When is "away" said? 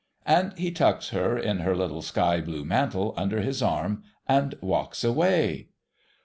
5.03-5.67